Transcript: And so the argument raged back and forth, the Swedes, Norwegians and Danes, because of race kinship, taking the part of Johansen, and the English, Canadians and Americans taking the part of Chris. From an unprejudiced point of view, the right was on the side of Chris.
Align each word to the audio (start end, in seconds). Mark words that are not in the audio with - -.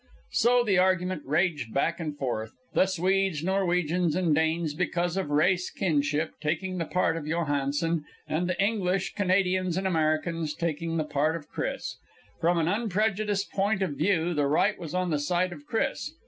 And 0.03 0.11
so 0.31 0.63
the 0.63 0.79
argument 0.79 1.21
raged 1.27 1.75
back 1.75 1.99
and 1.99 2.17
forth, 2.17 2.53
the 2.73 2.87
Swedes, 2.87 3.43
Norwegians 3.43 4.15
and 4.15 4.33
Danes, 4.33 4.73
because 4.73 5.15
of 5.15 5.29
race 5.29 5.69
kinship, 5.69 6.31
taking 6.41 6.79
the 6.79 6.85
part 6.87 7.17
of 7.17 7.27
Johansen, 7.27 8.03
and 8.27 8.47
the 8.49 8.59
English, 8.59 9.13
Canadians 9.13 9.77
and 9.77 9.85
Americans 9.85 10.55
taking 10.55 10.97
the 10.97 11.03
part 11.03 11.35
of 11.35 11.49
Chris. 11.49 11.97
From 12.39 12.57
an 12.57 12.67
unprejudiced 12.67 13.51
point 13.51 13.83
of 13.83 13.91
view, 13.91 14.33
the 14.33 14.47
right 14.47 14.79
was 14.79 14.95
on 14.95 15.11
the 15.11 15.19
side 15.19 15.53
of 15.53 15.67
Chris. 15.67 16.11